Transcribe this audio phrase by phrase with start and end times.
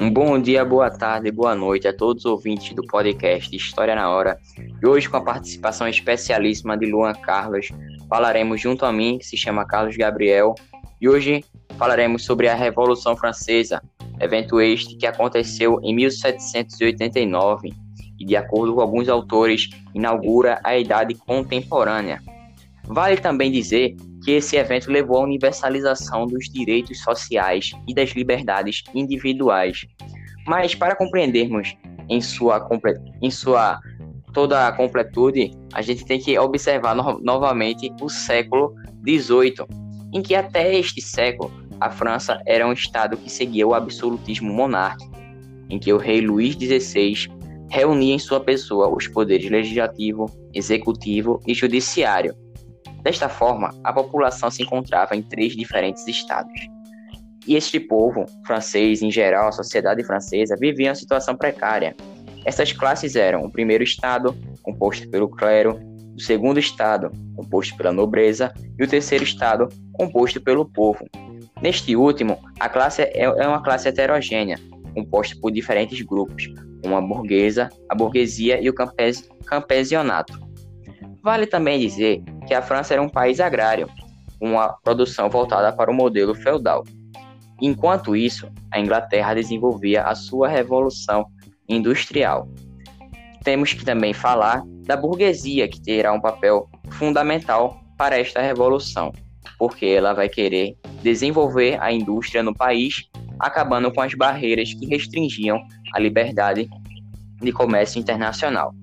[0.00, 4.08] Um bom dia, boa tarde, boa noite a todos os ouvintes do podcast História na
[4.08, 4.38] Hora.
[4.82, 7.68] E hoje, com a participação especialíssima de Luan Carlos,
[8.08, 10.54] falaremos junto a mim, que se chama Carlos Gabriel,
[10.98, 11.44] e hoje
[11.76, 13.82] falaremos sobre a Revolução Francesa,
[14.18, 17.70] evento este que aconteceu em 1789
[18.18, 22.22] e, de acordo com alguns autores, inaugura a Idade Contemporânea.
[22.84, 23.94] Vale também dizer
[24.24, 29.86] que esse evento levou à universalização dos direitos sociais e das liberdades individuais.
[30.46, 31.74] Mas para compreendermos
[32.08, 32.68] em sua,
[33.22, 33.80] em sua
[34.32, 38.74] toda a completude, a gente tem que observar no novamente o século
[39.06, 39.66] XVIII,
[40.12, 41.50] em que até este século
[41.80, 45.10] a França era um estado que seguia o absolutismo monárquico,
[45.68, 47.28] em que o rei Luís XVI
[47.70, 52.34] reunia em sua pessoa os poderes legislativo, executivo e judiciário,
[53.02, 56.68] Desta forma, a população se encontrava em três diferentes estados.
[57.46, 61.96] E este povo, francês em geral, a sociedade francesa, vivia em uma situação precária.
[62.44, 65.78] Essas classes eram o primeiro estado, composto pelo clero,
[66.14, 71.06] o segundo estado, composto pela nobreza, e o terceiro estado, composto pelo povo.
[71.62, 74.58] Neste último, a classe é, é uma classe heterogênea,
[74.94, 76.46] composta por diferentes grupos,
[76.82, 80.38] como a burguesa, a burguesia e o campes, campesionato.
[81.22, 83.88] Vale também dizer que a França era um país agrário,
[84.40, 86.82] uma produção voltada para o modelo feudal.
[87.62, 91.26] Enquanto isso, a Inglaterra desenvolvia a sua revolução
[91.68, 92.48] industrial.
[93.44, 99.12] Temos que também falar da burguesia, que terá um papel fundamental para esta revolução,
[99.56, 105.62] porque ela vai querer desenvolver a indústria no país, acabando com as barreiras que restringiam
[105.94, 106.68] a liberdade
[107.40, 108.74] de comércio internacional.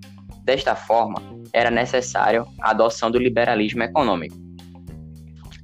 [0.46, 1.22] Desta forma,
[1.58, 4.36] era necessário a adoção do liberalismo econômico.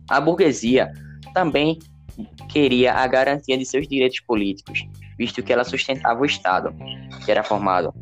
[0.10, 0.92] A burguesia
[1.36, 1.78] também
[2.50, 4.84] queria a garantia de seus direitos políticos,
[5.18, 6.74] visto que ela sustentava o Estado,
[7.24, 7.94] que era formado,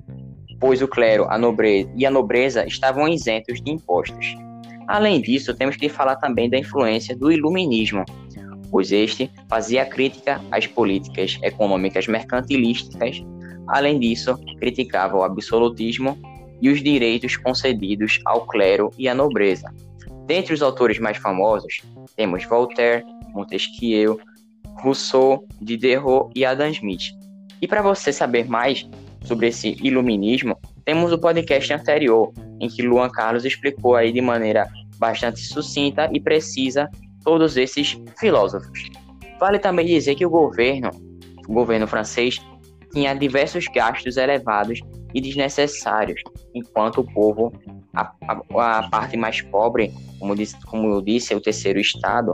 [0.59, 4.35] pois o clero a nobreza, e a nobreza estavam isentos de impostos.
[4.88, 8.06] Além disso, temos que falar também da influência do iluminismo,
[8.69, 13.22] pois este fazia crítica às políticas econômicas mercantilistas.
[13.68, 16.18] Além disso, criticava o absolutismo
[16.61, 19.73] e os direitos concedidos ao clero e à nobreza.
[20.27, 21.81] Dentre os autores mais famosos,
[22.16, 24.19] temos Voltaire, Montesquieu,
[24.81, 27.11] Rousseau, Diderot e Adam Smith.
[27.61, 28.88] E para você saber mais
[29.23, 34.67] sobre esse iluminismo, temos o podcast anterior, em que Luan Carlos explicou aí de maneira
[34.97, 36.89] bastante sucinta e precisa
[37.23, 38.89] todos esses filósofos.
[39.39, 40.91] Vale também dizer que o governo,
[41.47, 42.38] o governo francês,
[42.94, 44.79] tinha diversos gastos elevados
[45.13, 46.22] e desnecessários,
[46.53, 47.51] enquanto o povo,
[47.94, 52.33] a, a, a parte mais pobre, como, disse, como eu disse, é o terceiro estado,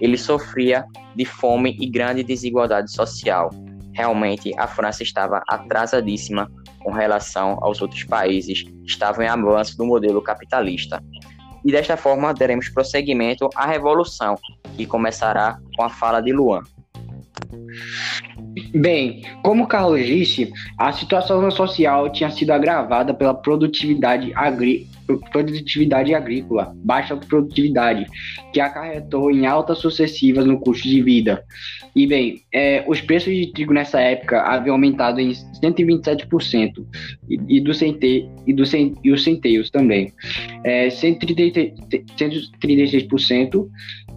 [0.00, 0.84] ele sofria
[1.14, 3.50] de fome e grande desigualdade social.
[3.94, 6.50] Realmente, a França estava atrasadíssima
[6.82, 11.02] com relação aos outros países que estavam em avanço do modelo capitalista.
[11.64, 14.36] E desta forma, daremos prosseguimento à revolução,
[14.76, 16.62] que começará com a fala de Luan.
[18.74, 24.88] Bem, como Carlos disse, a situação social tinha sido agravada pela produtividade, agri
[25.30, 28.06] produtividade agrícola, baixa produtividade,
[28.52, 31.42] que acarretou em altas sucessivas no custo de vida.
[31.94, 36.84] E bem, é, os preços de trigo nessa época haviam aumentado em 127%
[37.28, 40.12] e, e, do cente, e, do cente, e os centeios também,
[40.62, 43.66] é, 136%,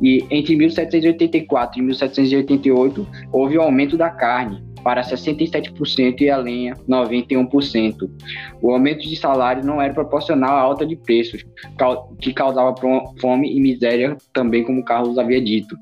[0.01, 6.37] e entre 1784 e 1788 houve o um aumento da carne para 67% e a
[6.37, 8.09] lenha 91%.
[8.61, 11.45] O aumento de salário não era proporcional à alta de preços,
[12.19, 12.73] que causava
[13.19, 15.75] fome e miséria também, como Carlos havia dito.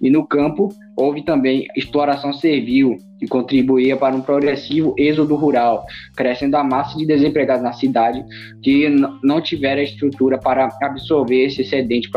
[0.00, 5.84] E no campo, houve também exploração servil, que contribuía para um progressivo êxodo rural,
[6.14, 8.24] crescendo a massa de desempregados na cidade
[8.62, 8.88] que
[9.22, 12.10] não tiveram estrutura para absorver esse excedente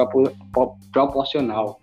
[0.91, 1.79] proporcional.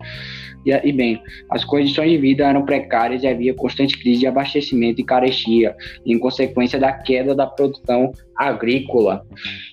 [0.65, 5.03] E, bem, as condições de vida eram precárias e havia constante crise de abastecimento e
[5.03, 5.75] carestia,
[6.05, 9.25] em consequência da queda da produção agrícola.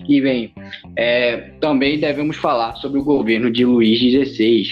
[0.07, 0.53] E bem,
[0.95, 4.67] é, também devemos falar sobre o governo de Luís XVI,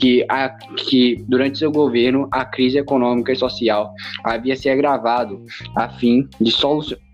[0.00, 0.48] que, a,
[0.88, 3.92] que durante seu governo a crise econômica e social
[4.24, 5.44] havia se agravado
[5.76, 7.08] a fim de solucionar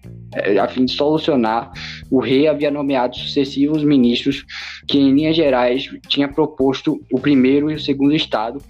[0.61, 1.73] a fim de solucionar,
[2.11, 4.45] o rei havia nomeado sucessivos ministros
[4.87, 8.61] que, em linhas gerais, tinha proposto o primeiro e o segundo estado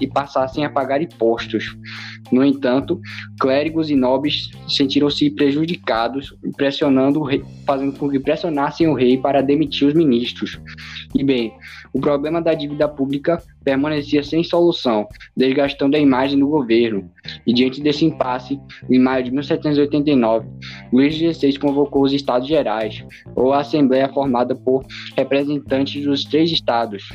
[0.00, 1.76] e passassem a pagar impostos.
[2.30, 3.00] No entanto,
[3.40, 9.42] clérigos e nobres sentiram-se prejudicados, pressionando o rei, fazendo com que pressionassem o rei para
[9.42, 10.58] demitir os ministros.
[11.14, 11.52] E bem,
[11.92, 17.10] o problema da dívida pública permanecia sem solução, desgastando a imagem do governo.
[17.46, 20.46] E diante desse impasse, em maio de 1789,
[20.92, 24.84] Luís XVI convocou os Estados Gerais, ou a Assembleia formada por
[25.16, 27.08] representantes dos três estados,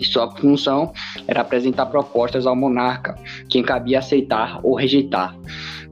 [0.00, 0.92] e sua função
[1.28, 3.14] era apresentar propostas ao monarca,
[3.48, 5.36] quem cabia aceitar ou rejeitar,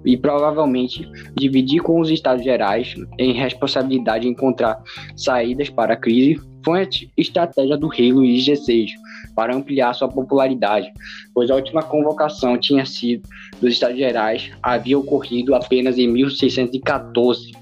[0.05, 4.81] e provavelmente dividir com os Estados Gerais em responsabilidade de encontrar
[5.17, 8.87] saídas para a crise foi a estratégia do rei Luís XVI
[9.39, 10.93] para ampliar sua popularidade,
[11.33, 13.23] pois a última convocação tinha sido
[13.61, 17.53] dos Estados Gerais havia ocorrido apenas em 1614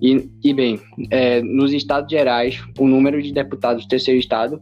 [0.00, 0.78] e, e bem,
[1.10, 4.60] é, nos Estados Gerais, o número de deputados do terceiro estado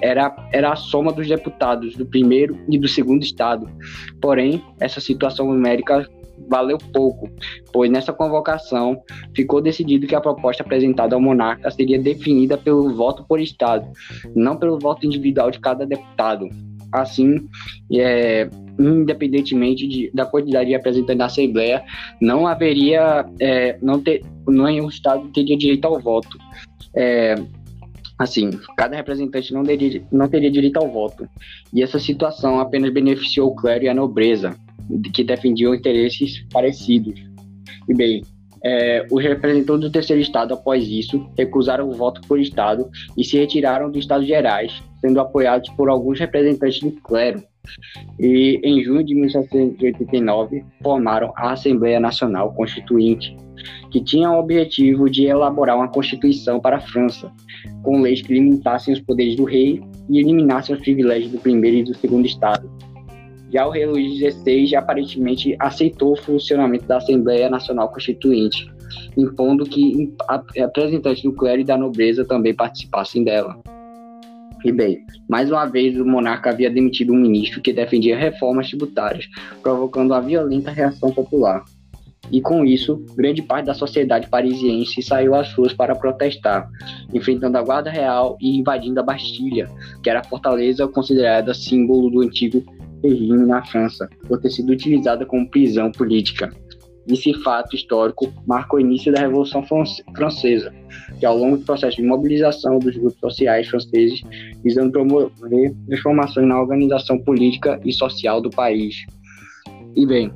[0.00, 3.68] era, era a soma dos deputados do primeiro e do segundo estado.
[4.18, 6.08] Porém, essa situação numérica
[6.48, 7.28] valeu pouco,
[7.72, 9.02] pois nessa convocação
[9.34, 13.86] ficou decidido que a proposta apresentada ao monarca seria definida pelo voto por estado,
[14.34, 16.48] não pelo voto individual de cada deputado.
[16.90, 17.46] Assim,
[17.92, 18.48] é,
[18.78, 21.84] independentemente de, da quantidade de representantes da Assembleia,
[22.20, 26.38] não haveria, é, não ter, nenhum Estado teria direito ao voto.
[26.94, 27.34] É,
[28.18, 31.28] assim, cada representante não teria, não teria direito ao voto.
[31.72, 34.56] E essa situação apenas beneficiou o clero e a nobreza,
[35.12, 37.20] que defendiam interesses parecidos.
[37.88, 38.22] E bem,
[38.64, 43.38] é, os representantes do terceiro estado, após isso, recusaram o voto por estado e se
[43.38, 47.42] retiraram dos estados gerais, sendo apoiados por alguns representantes do clero.
[48.18, 53.36] E em junho de 1789 formaram a Assembleia Nacional Constituinte,
[53.90, 57.30] que tinha o objetivo de elaborar uma constituição para a França,
[57.82, 61.84] com leis que limitassem os poderes do rei e eliminassem os privilégios do primeiro e
[61.84, 62.70] do segundo estado.
[63.50, 68.70] Já o rei Luís XVI aparentemente aceitou o funcionamento da Assembleia Nacional Constituinte,
[69.16, 70.12] impondo que
[70.54, 73.58] representantes do clero e da nobreza também participassem dela.
[74.64, 74.98] E bem,
[75.28, 79.26] mais uma vez o monarca havia demitido um ministro que defendia reformas tributárias,
[79.62, 81.64] provocando uma violenta reação popular.
[82.30, 86.68] E com isso, grande parte da sociedade parisiense saiu às ruas para protestar,
[87.14, 89.70] enfrentando a Guarda Real e invadindo a Bastilha,
[90.02, 92.62] que era a fortaleza considerada símbolo do antigo
[93.02, 96.52] regime na França, por ter sido utilizada como prisão política.
[97.06, 99.64] Esse fato histórico marca o início da Revolução
[100.14, 100.74] Francesa,
[101.18, 104.20] que ao longo do processo de mobilização dos grupos sociais franceses,
[104.62, 109.06] visando promover transformações na organização política e social do país.
[109.96, 110.30] E bem,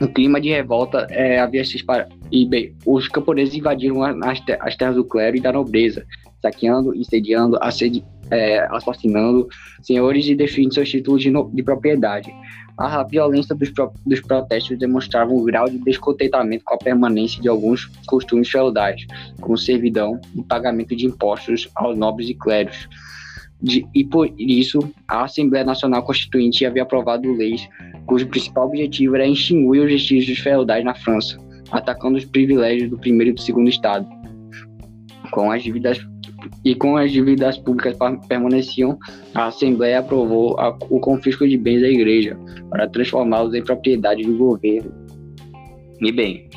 [0.00, 2.12] um clima de revolta é, havia se espalhado.
[2.32, 6.04] E bem, os camponeses invadiram as, as terras do clero e da nobreza,
[6.42, 9.48] saqueando, incendiando, assedi é, assassinando
[9.82, 12.32] senhores e destruindo seus títulos de, no, de propriedade.
[12.76, 17.48] A violência dos, pro, dos protestos demonstrava um grau de descontentamento com a permanência de
[17.48, 19.06] alguns costumes feudais,
[19.40, 22.88] como servidão e pagamento de impostos aos nobres e clérigos.
[23.62, 27.66] De, e por isso, a Assembleia Nacional Constituinte havia aprovado leis
[28.06, 31.38] cujo principal objetivo era extinguir os vestígios feudais na França,
[31.70, 34.06] atacando os privilégios do primeiro e do segundo Estado.
[35.30, 36.04] Com as dívidas
[36.64, 37.96] e com as dívidas públicas
[38.28, 38.98] permaneciam,
[39.34, 42.38] a Assembleia aprovou a, o confisco de bens da Igreja
[42.70, 44.92] para transformá-los em propriedade do governo.
[46.00, 46.48] E bem,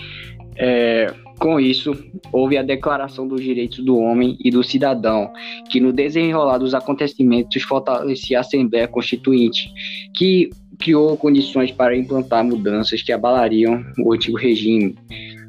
[0.57, 1.95] é, com isso,
[2.31, 5.31] houve a Declaração dos Direitos do Homem e do Cidadão,
[5.69, 9.71] que no desenrolar dos acontecimentos fortalecia a Assembleia Constituinte,
[10.15, 14.95] que criou condições para implantar mudanças que abalariam o antigo regime.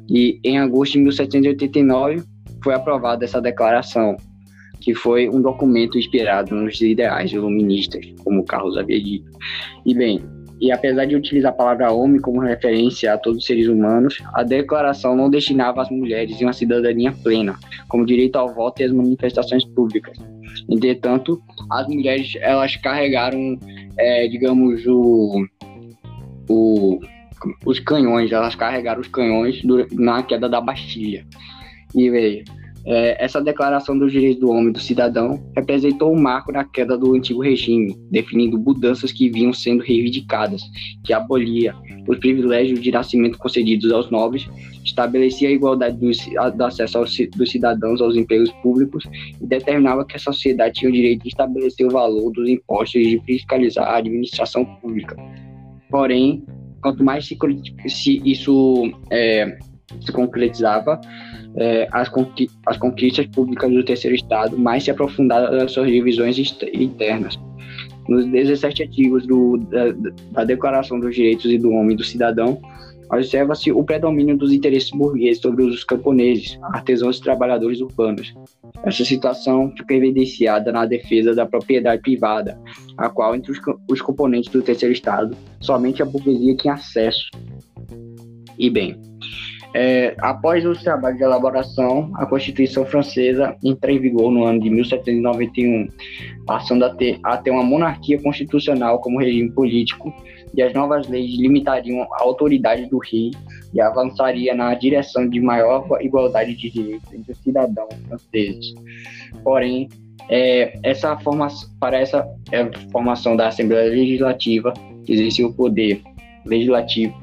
[0.07, 2.23] E em agosto de 1789
[2.63, 4.15] foi aprovada essa declaração,
[4.79, 9.29] que foi um documento inspirado nos ideais iluministas, como Carlos havia dito.
[9.85, 10.21] E bem,
[10.61, 14.43] e apesar de utilizar a palavra homem como referência a todos os seres humanos, a
[14.43, 17.57] declaração não destinava as mulheres uma cidadania plena,
[17.87, 20.17] como direito ao voto e às manifestações públicas.
[20.69, 23.57] Entretanto, as mulheres elas carregaram,
[23.97, 25.45] é, digamos, o,
[26.49, 26.99] o,
[27.65, 29.61] os canhões, elas carregaram os canhões
[29.93, 31.25] na queda da Bastilha.
[31.95, 32.43] E, véio,
[32.89, 36.97] é, essa declaração dos direitos do homem e do cidadão representou um marco na queda
[36.97, 40.63] do antigo regime, definindo mudanças que vinham sendo reivindicadas,
[41.05, 41.75] que abolia
[42.07, 44.49] os privilégios de nascimento concedidos aos nobres,
[44.83, 46.09] estabelecia a igualdade do,
[46.57, 49.03] do acesso aos, dos cidadãos aos empregos públicos
[49.39, 53.03] e determinava que a sociedade tinha o direito de estabelecer o valor dos impostos e
[53.03, 55.15] de fiscalizar a administração pública.
[55.91, 56.43] Porém,
[56.81, 57.37] quanto mais se,
[57.87, 59.59] se isso é,
[60.01, 60.99] se concretizava,
[61.55, 66.37] é, as, conqui as conquistas públicas do terceiro Estado, mais se aprofundaram nas suas divisões
[66.73, 67.39] internas.
[68.07, 69.91] Nos 17 artigos do, da,
[70.31, 72.59] da, Declaração dos Direitos e do Homem e do Cidadão,
[73.11, 78.33] observa-se o predomínio dos interesses burgueses sobre os camponeses, artesãos e trabalhadores urbanos.
[78.83, 82.59] Essa situação fica evidenciada na defesa da propriedade privada,
[82.97, 87.29] a qual, entre os, os componentes do terceiro Estado, somente a burguesia tinha acesso.
[88.57, 88.99] E bem,
[89.73, 94.69] é, após os trabalhos de elaboração, a Constituição Francesa entra em vigor no ano de
[94.69, 95.87] 1791,
[96.45, 100.13] passando a ter, a ter uma monarquia constitucional como regime político,
[100.55, 103.31] e as novas leis limitariam a autoridade do rei
[103.71, 108.73] e avançaria na direção de maior igualdade de direitos entre os cidadãos franceses.
[109.43, 109.87] Porém,
[110.27, 114.73] é, essa formação, para essa é, formação da Assembleia Legislativa,
[115.05, 116.01] que exercia o poder
[116.45, 117.13] legislativo,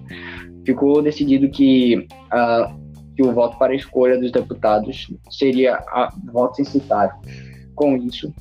[0.66, 7.14] ficou decidido que, uh, que o voto para escolha dos deputados seria a voto censitário.
[7.74, 8.32] Com isso,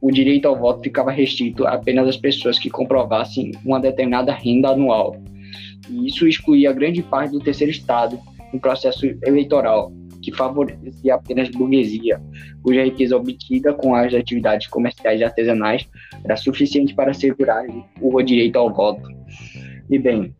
[0.00, 5.16] o direito ao voto ficava restrito apenas às pessoas que comprovassem uma determinada renda anual.
[5.88, 8.18] E isso excluía grande parte do terceiro estado
[8.52, 12.20] no processo eleitoral, que favorecia apenas burguesia,
[12.62, 15.88] cuja riqueza obtida com as atividades comerciais e artesanais
[16.24, 17.64] era suficiente para assegurar
[18.00, 19.08] o direito ao voto.
[19.90, 20.34] E bem,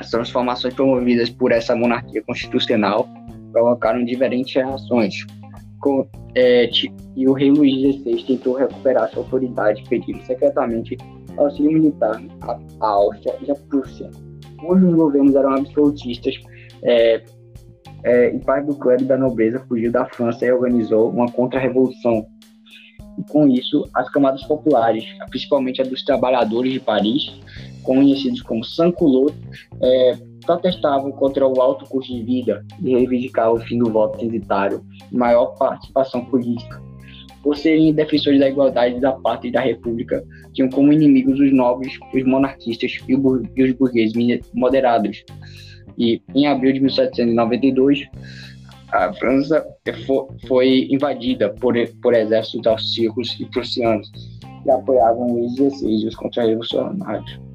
[0.00, 3.06] as transformações promovidas por essa monarquia constitucional
[3.52, 5.26] provocaram diferentes reações.
[5.80, 6.68] Com, é,
[7.16, 10.96] e o rei Luís XVI tentou recuperar sua autoridade, pedindo secretamente
[11.36, 12.20] auxílio militar
[12.80, 14.10] à, Áustria e à Prússia.
[14.62, 16.34] Muitos governos eram absolutistas
[16.82, 17.22] é,
[18.04, 22.26] é, e parte do clero da nobreza fugiu da França e organizou uma contra-revolução.
[23.30, 27.32] Com isso, as camadas populares, principalmente a dos trabalhadores de Paris,
[27.82, 33.78] conhecidos como sans-culottes, é, protestavam contra o alto custo de vida e reivindicavam o fim
[33.78, 36.82] do voto censitário e maior participação política.
[37.42, 40.22] Por serem defensores da igualdade da pátria e da república,
[40.52, 44.14] tinham como inimigos os nobres, os monarquistas e, os burgueses
[44.52, 45.24] moderados.
[45.96, 48.06] E em abril de 1792,
[48.92, 49.64] a França
[50.46, 54.10] foi invadida por, por exércitos austríacos e prussianos
[54.62, 57.49] que apoiavam os 16 e os contra-revolucionários.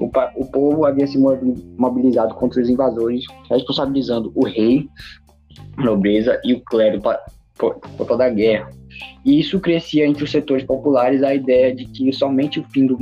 [0.00, 4.88] O, o povo havia se mobilizado contra os invasores, responsabilizando o rei,
[5.76, 7.00] a nobreza e o clero
[7.58, 8.70] por, toda a guerra.
[9.24, 12.98] E isso crescia entre os setores populares a ideia de que somente o fim do,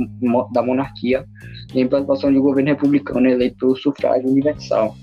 [0.51, 1.25] da monarquia
[1.73, 4.95] e a implantação de um governo republicano eleito pelo sufrágio universal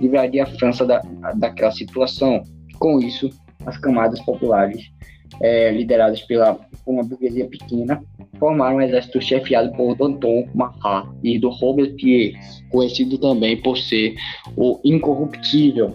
[0.00, 1.00] livraria a França da,
[1.36, 2.42] daquela situação.
[2.78, 3.30] Com isso,
[3.64, 4.90] as camadas populares,
[5.40, 8.00] é, lideradas pela por uma burguesia pequena,
[8.38, 12.36] formaram um exército chefiado por Danton Marat e do Robespierre,
[12.70, 14.14] conhecido também por ser
[14.56, 15.92] o incorruptível,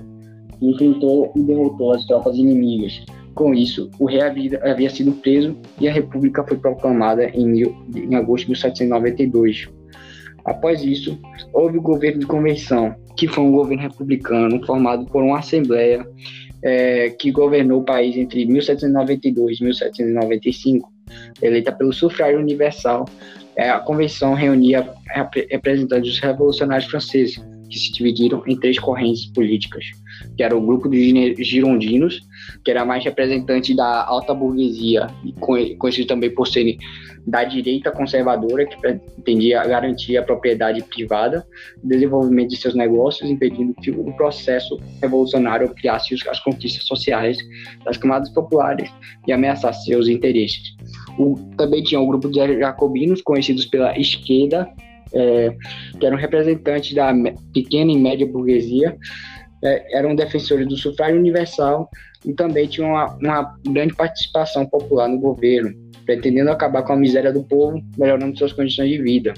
[0.59, 3.05] que enfrentou e derrotou as tropas inimigas.
[3.33, 7.63] Com isso, o rei havia, havia sido preso e a república foi proclamada em,
[7.95, 9.69] em agosto de 1792.
[10.43, 11.17] Após isso,
[11.53, 16.05] houve o governo de convenção, que foi um governo republicano formado por uma assembleia
[16.63, 20.91] é, que governou o país entre 1792 e 1795,
[21.41, 23.05] eleita pelo sufrágio universal.
[23.55, 24.87] É, a convenção reunia
[25.49, 29.85] representantes revolucionários franceses, que se dividiram em três correntes políticas,
[30.35, 30.97] que era o grupo dos
[31.47, 32.21] girondinos,
[32.63, 35.07] que era mais representante da alta burguesia,
[35.77, 36.77] conhecido também por serem
[37.25, 41.45] da direita conservadora, que pretendia garantir a propriedade privada,
[41.83, 47.37] o desenvolvimento de seus negócios, impedindo que o processo revolucionário criasse as conquistas sociais
[47.85, 48.89] das camadas populares
[49.27, 50.75] e ameaçasse seus interesses.
[51.17, 54.67] O, também tinha o grupo de jacobinos, conhecidos pela esquerda,
[55.13, 55.55] é,
[55.99, 57.13] que eram representantes da
[57.53, 58.97] pequena e média burguesia,
[59.63, 61.89] eram defensores do sufrágio universal
[62.25, 65.73] e também tinham uma, uma grande participação popular no governo,
[66.05, 69.33] pretendendo acabar com a miséria do povo, melhorando suas condições de vida.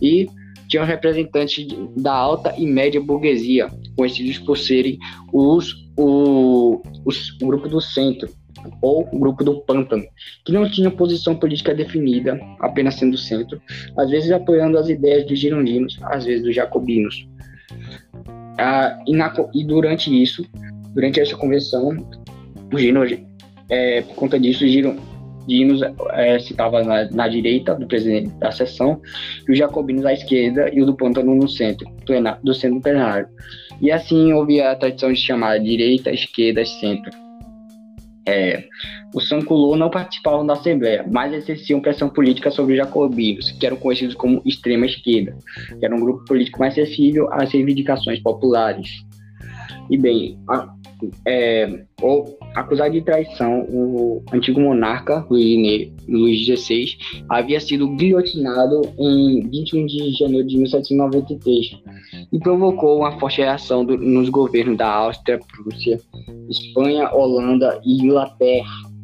[0.00, 0.26] E
[0.68, 4.98] tinham representantes da alta e média burguesia, conhecidos por serem
[5.32, 8.28] os, o, os, o grupo do centro,
[8.82, 10.04] ou o grupo do pântano,
[10.44, 13.60] que não tinha posição política definida, apenas sendo centro,
[13.96, 17.26] às vezes apoiando as ideias dos girondinos, às vezes dos jacobinos.
[18.58, 20.44] Ah, e, na, e, durante isso,
[20.94, 21.96] durante essa convenção,
[22.72, 23.02] o Gino,
[23.68, 24.96] é, por conta disso, o Gino,
[25.46, 25.80] Dinos
[26.12, 29.00] é, estava na, na, direita do presidente da sessão,
[29.48, 33.28] e os jacobinos à esquerda e o do Pântano no centro, do, do centro plenário.
[33.80, 37.10] E assim houve a tradição de chamar direita, esquerda centro.
[38.26, 38.64] É,
[39.16, 43.78] os Sankulô não participavam da Assembleia, mas exerciam pressão política sobre os jacobinos, que eram
[43.78, 45.34] conhecidos como extrema esquerda,
[45.78, 49.06] que era um grupo político mais sensível às reivindicações populares.
[49.88, 50.68] E bem, a,
[51.26, 56.86] é, ou, acusado de traição, o antigo monarca Luís XVI
[57.30, 61.80] havia sido guilhotinado em 21 de janeiro de 1793
[62.30, 65.98] e provocou uma forte reação do, nos governos da Áustria, Prússia,
[66.50, 68.95] Espanha, Holanda e Inglaterra.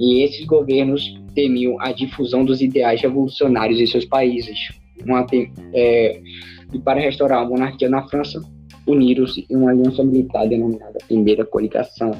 [0.00, 4.58] E esses governos temiam a difusão dos ideais revolucionários em seus países.
[5.04, 5.26] Uma,
[5.74, 6.20] é,
[6.72, 8.40] e para restaurar a monarquia na França,
[8.86, 12.12] uniram-se em uma aliança militar denominada Primeira Coligação.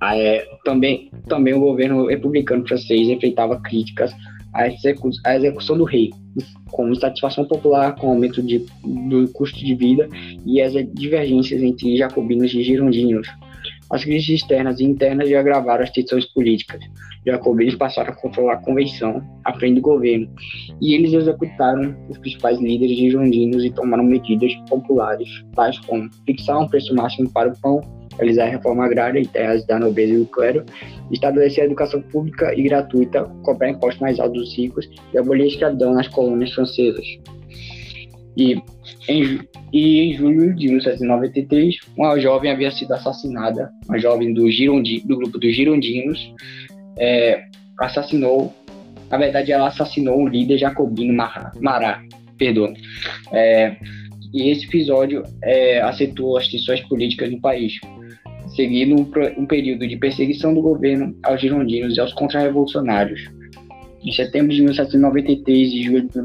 [0.00, 4.12] Ah, é, também, também o governo republicano francês enfrentava críticas
[4.52, 6.10] à, execu à execução do rei,
[6.70, 10.08] como insatisfação popular com o aumento de, do custo de vida
[10.44, 13.28] e as divergências entre jacobinos e girondinos.
[13.90, 16.80] As crises externas e internas já agravaram as tensões políticas.
[17.24, 20.28] Jacobinos passaram a controlar a convenção à frente do governo,
[20.80, 26.68] e eles executaram os principais líderes girondinos e tomaram medidas populares, tais como fixar um
[26.68, 27.80] preço máximo para o pão,
[28.16, 30.64] realizar a reforma agrária em terras da nobreza e do clero,
[31.10, 35.48] estabelecer a educação pública e gratuita, cobrar impostos mais altos dos ricos e abolir a
[35.48, 37.06] escravidão nas colônias francesas.
[38.36, 38.56] E
[39.08, 39.40] em,
[39.72, 45.16] e em julho de 1793, uma jovem havia sido assassinada, uma jovem do, Girondi, do
[45.16, 46.32] grupo dos Girondinos,
[46.98, 47.44] é,
[47.80, 48.54] assassinou,
[49.10, 52.02] na verdade ela assassinou um líder jacobino Mará, Mará
[52.38, 52.72] perdão.
[53.32, 53.76] É,
[54.32, 57.74] e esse episódio é, acentuou as tensões políticas no país,
[58.54, 63.30] seguindo um, um, período de perseguição do governo aos girondinos e aos contra-revolucionários.
[64.02, 66.22] Em setembro de 1793 e julho de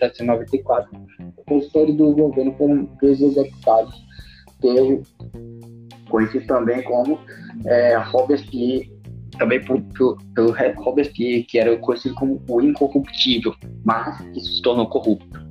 [0.00, 0.90] 1794,
[1.36, 3.94] opositores do governo foram presos executados
[4.60, 5.02] pelo
[6.08, 7.18] conhecido também como
[7.66, 8.90] é, Robespierre,
[9.38, 14.88] também por, por, pelo Robespierre, que era conhecido como o incorruptível, mas que se tornou
[14.88, 15.46] corrupto.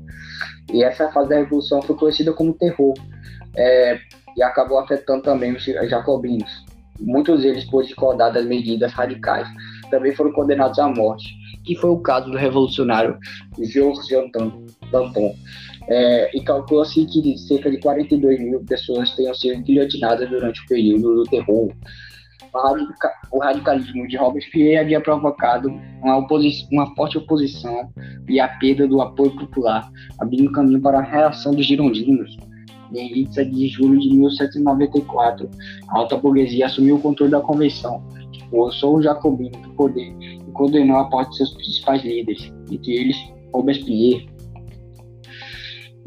[0.74, 2.94] E essa fase da Revolução foi conhecida como terror,
[3.56, 4.00] é,
[4.36, 6.66] e acabou afetando também os jacobinos.
[7.00, 9.48] Muitos deles, por discordar das medidas radicais,
[9.90, 11.30] também foram condenados à morte,
[11.68, 13.18] que foi o caso do revolucionário
[13.60, 14.08] Georges
[14.92, 15.36] Danton.
[15.90, 21.16] É, e calcula-se que cerca de 42 mil pessoas tenham sido guilhotinadas durante o período
[21.16, 21.72] do terror.
[23.32, 25.70] O radicalismo de Robespierre havia provocado
[26.02, 26.18] uma,
[26.72, 27.90] uma, forte oposição
[28.28, 32.36] e a perda do apoio popular, abrindo caminho para a reação dos girondinos.
[32.94, 35.50] Em 27 de julho de 1794,
[35.90, 38.02] a alta burguesia assumiu o controle da convenção,
[38.52, 43.18] o jacobino do poder e condenou a morte de seus principais líderes, entre eles
[43.54, 44.30] Robespierre,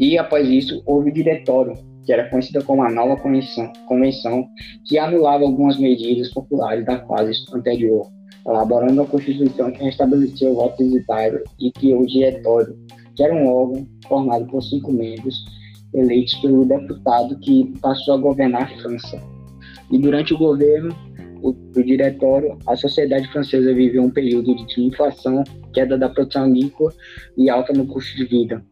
[0.00, 1.74] e após isso, houve o diretório,
[2.06, 4.48] que era conhecida como a nova convenção, convenção
[4.86, 8.06] que anulava algumas medidas populares da fase anterior,
[8.48, 12.74] elaborando a Constituição que restabeleceu o voto decitário e criou o diretório,
[13.14, 15.36] que era um órgão formado por cinco membros
[15.92, 19.22] eleitos pelo deputado que passou a governar a França.
[19.90, 20.96] E durante o governo
[21.42, 26.92] o, do diretório, a sociedade francesa viveu um período de inflação, queda da produção agrícola
[27.36, 28.62] e alta no custo de vida.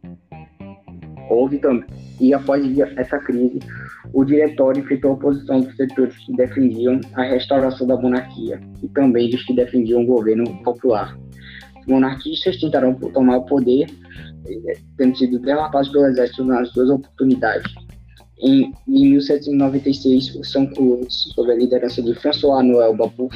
[1.31, 1.85] Houve também,
[2.21, 2.63] e após
[2.97, 3.59] essa crise,
[4.13, 9.31] o diretório enfrentou a oposição dos setores que defendiam a restauração da monarquia e também
[9.31, 11.17] dos que defendiam o governo popular.
[11.81, 13.87] Os monarquistas tentaram tomar o poder,
[14.47, 17.73] eh, tendo sido derrotados pelo exército nas duas oportunidades.
[18.41, 20.69] Em, em 1796, o São
[21.09, 23.35] sob a liderança de François Noël Babouf,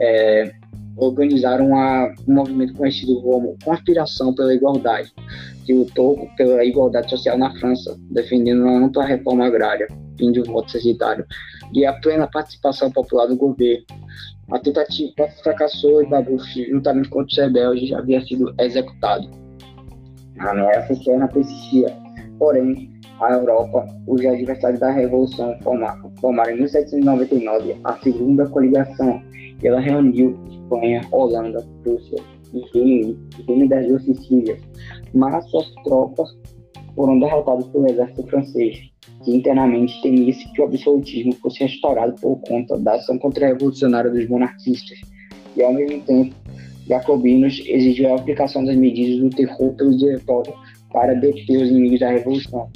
[0.00, 0.52] é,
[0.96, 5.12] organizaram um movimento conhecido como Conspiração pela Igualdade,
[5.64, 9.86] que lutou pela igualdade social na França, defendendo uma ampla reforma agrária,
[10.18, 11.24] fim de voto censitário
[11.72, 13.84] e a plena participação popular do governo.
[14.50, 19.28] A tentativa fracassou e Babouf, juntamente com os rebeldes, havia sido executado.
[20.38, 21.94] A ameaça externa persistia,
[22.38, 29.20] porém, a Europa, os adversários da Revolução formaram, formaram em 1799 a Segunda Coligação,
[29.62, 32.18] e ela reuniu Espanha, Holanda, Rússia
[32.54, 34.60] e Reino, Reino das Duas Sicílias,
[35.12, 36.28] mas suas tropas
[36.94, 38.78] foram derrotadas pelo exército francês,
[39.24, 45.00] que internamente temia-se que o absolutismo fosse restaurado por conta da ação contra-revolucionária dos monarquistas,
[45.56, 46.34] e ao mesmo tempo,
[46.88, 50.52] jacobinos exigiu a aplicação das medidas do terror pelo diretório
[50.92, 52.70] para deter os inimigos da revolução.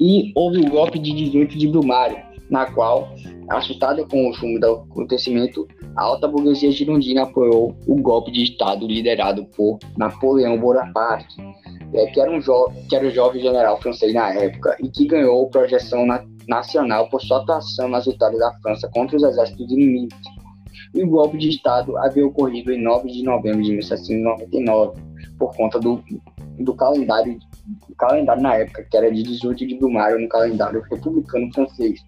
[0.00, 2.18] E houve o golpe de 18 de Brumário,
[2.50, 3.08] na qual,
[3.48, 8.86] assustada com o fumo do acontecimento, a alta burguesia girondina apoiou o golpe de Estado
[8.86, 11.36] liderado por Napoleão Bonaparte,
[11.94, 12.40] é, que, era um
[12.88, 17.20] que era um jovem general francês na época e que ganhou projeção na nacional por
[17.20, 20.18] sua atuação nas vitórias da França contra os exércitos inimigos.
[20.94, 25.00] E o golpe de Estado havia ocorrido em 9 de novembro de 1799,
[25.38, 26.02] por conta do,
[26.58, 27.38] do calendário
[27.88, 32.00] o calendário na época, que era de 18 de Brumário, no calendário republicano francês,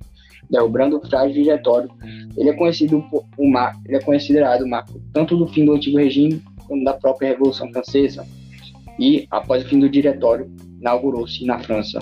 [0.51, 1.91] derrubando o frágil diretório.
[2.37, 5.99] Ele é conhecido por mar, ele é considerado o marco tanto do fim do antigo
[5.99, 8.27] regime como da própria Revolução Francesa.
[8.99, 11.99] E após o fim do diretório, inaugurou-se na França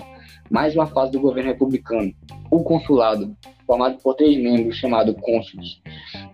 [0.52, 2.12] mais uma fase do governo republicano,
[2.50, 3.34] o consulado,
[3.66, 5.80] formado por três membros chamados cônsules.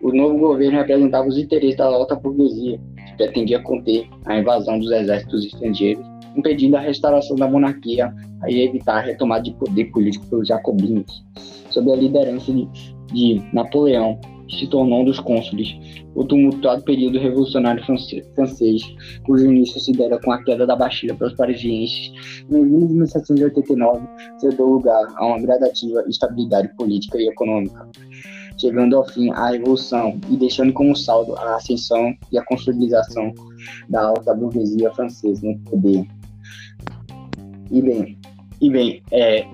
[0.02, 4.90] O novo governo representava os interesses da alta burguesia, que pretendia conter a invasão dos
[4.90, 6.04] exércitos estrangeiros,
[6.37, 8.12] impedindo a restauração da monarquia
[8.47, 11.25] e evitar a retomada de poder político pelos jacobinos,
[11.71, 12.69] sob a liderança de,
[13.12, 14.19] de Napoleão,
[14.51, 15.77] se tornou um dos cônsules.
[16.14, 18.83] O tumultuado período revolucionário francês,
[19.25, 22.12] cujo início se dera com a queda da Bastilha pelos parisienses,
[22.51, 24.07] em 1789,
[24.38, 27.88] cedeu lugar a uma gradativa estabilidade política e econômica,
[28.59, 33.33] chegando ao fim a Revolução e deixando como saldo a ascensão e a consolidação
[33.88, 36.07] da alta burguesia francesa no poder.
[37.70, 38.18] E bem,
[38.61, 39.46] e bem é,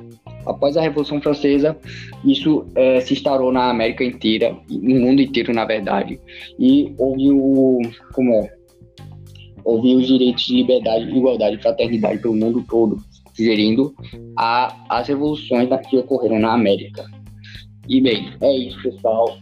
[0.47, 1.77] Após a Revolução Francesa,
[2.25, 6.21] isso é, se instaurou na América inteira, no mundo inteiro, na verdade,
[6.59, 7.81] e houve o
[8.13, 8.55] como é,
[9.65, 12.99] houve os direitos de liberdade, igualdade e fraternidade pelo mundo todo,
[13.35, 13.95] sugerindo
[14.39, 17.05] a, as revoluções que ocorreram na América.
[17.89, 19.37] E bem, é isso, pessoal.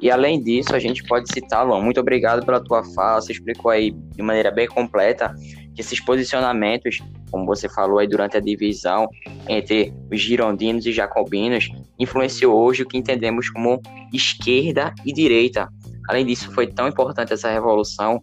[0.00, 3.70] E além disso, a gente pode citar, Luan, muito obrigado pela tua fala, você explicou
[3.70, 5.34] aí de maneira bem completa
[5.74, 9.08] que esses posicionamentos, como você falou aí durante a divisão
[9.48, 13.80] entre os girondinos e jacobinos, influenciou hoje o que entendemos como
[14.12, 15.68] esquerda e direita.
[16.08, 18.20] Além disso, foi tão importante essa revolução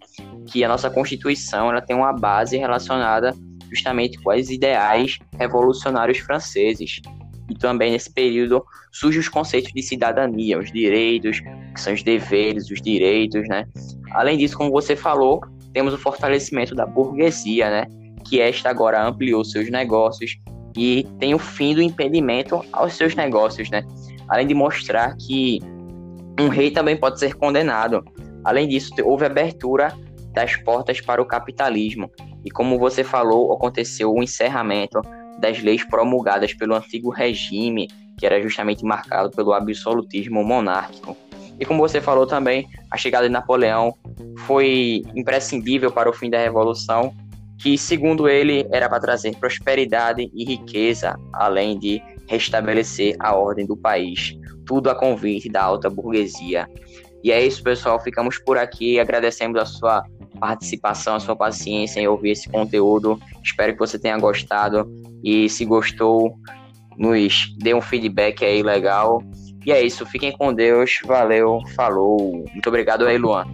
[0.48, 3.34] que a nossa Constituição ela tem uma base relacionada
[3.70, 7.02] justamente com os ideais revolucionários franceses.
[7.50, 12.70] E também nesse período surgem os conceitos de cidadania, os direitos, que são os deveres,
[12.70, 13.66] os direitos, né?
[14.12, 15.42] Além disso, como você falou,
[15.74, 17.86] temos o fortalecimento da burguesia, né?
[18.26, 20.38] Que esta agora ampliou seus negócios
[20.76, 23.84] e tem o fim do impedimento aos seus negócios, né?
[24.28, 25.60] Além de mostrar que
[26.40, 28.04] um rei também pode ser condenado.
[28.44, 29.94] Além disso, houve abertura
[30.34, 32.10] das portas para o capitalismo.
[32.44, 35.02] E como você falou, aconteceu o encerramento
[35.40, 41.16] das leis promulgadas pelo antigo regime, que era justamente marcado pelo absolutismo monárquico.
[41.60, 43.94] E como você falou também, a chegada de Napoleão
[44.40, 47.14] foi imprescindível para o fim da Revolução,
[47.60, 53.78] que, segundo ele, era para trazer prosperidade e riqueza, além de restabelecer a ordem do
[53.78, 54.38] país.
[54.66, 56.68] Tudo a convite da alta burguesia.
[57.24, 58.00] E é isso, pessoal.
[58.00, 59.00] Ficamos por aqui.
[59.00, 60.04] Agradecemos a sua
[60.40, 63.20] participação, a sua paciência em ouvir esse conteúdo.
[63.44, 64.90] Espero que você tenha gostado.
[65.24, 66.36] E se gostou,
[66.98, 69.24] nos dê um feedback aí legal.
[69.66, 72.44] E é isso, fiquem com Deus, valeu, falou.
[72.52, 73.46] Muito obrigado aí, Luan.